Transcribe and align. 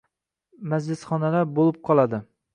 majlisxonalar 0.73 1.53
bo‘lib 1.61 1.79
qoladi. 1.91 2.23